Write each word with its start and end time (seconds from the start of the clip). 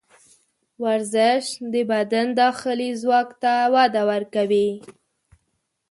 ورزش 0.83 1.45
د 1.73 1.75
بدن 1.91 2.27
داخلي 2.41 2.89
ځواک 3.01 3.29
ته 3.41 3.53
وده 3.73 4.01
ورکوي. 4.11 4.69